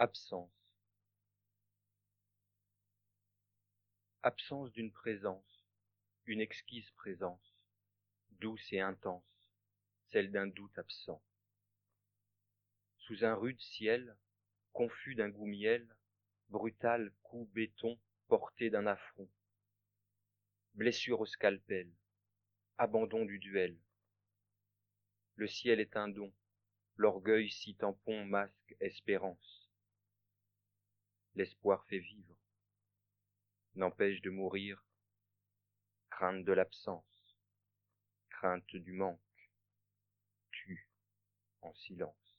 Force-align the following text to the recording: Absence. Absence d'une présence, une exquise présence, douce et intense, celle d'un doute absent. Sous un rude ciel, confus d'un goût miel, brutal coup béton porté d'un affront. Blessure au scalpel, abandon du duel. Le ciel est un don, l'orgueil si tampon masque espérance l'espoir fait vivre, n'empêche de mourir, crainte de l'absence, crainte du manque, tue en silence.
Absence. 0.00 0.48
Absence 4.22 4.70
d'une 4.70 4.92
présence, 4.92 5.66
une 6.26 6.40
exquise 6.40 6.88
présence, 6.92 7.66
douce 8.38 8.72
et 8.72 8.78
intense, 8.78 9.50
celle 10.06 10.30
d'un 10.30 10.46
doute 10.46 10.78
absent. 10.78 11.20
Sous 12.98 13.24
un 13.24 13.34
rude 13.34 13.60
ciel, 13.60 14.16
confus 14.72 15.16
d'un 15.16 15.30
goût 15.30 15.46
miel, 15.48 15.84
brutal 16.48 17.12
coup 17.24 17.50
béton 17.52 17.98
porté 18.28 18.70
d'un 18.70 18.86
affront. 18.86 19.28
Blessure 20.74 21.22
au 21.22 21.26
scalpel, 21.26 21.90
abandon 22.76 23.24
du 23.24 23.40
duel. 23.40 23.76
Le 25.34 25.48
ciel 25.48 25.80
est 25.80 25.96
un 25.96 26.06
don, 26.06 26.32
l'orgueil 26.94 27.50
si 27.50 27.74
tampon 27.74 28.24
masque 28.26 28.76
espérance 28.78 29.57
l'espoir 31.38 31.84
fait 31.84 32.00
vivre, 32.00 32.36
n'empêche 33.76 34.20
de 34.22 34.30
mourir, 34.30 34.84
crainte 36.10 36.44
de 36.44 36.52
l'absence, 36.52 37.38
crainte 38.28 38.74
du 38.74 38.90
manque, 38.90 39.20
tue 40.50 40.88
en 41.62 41.72
silence. 41.74 42.37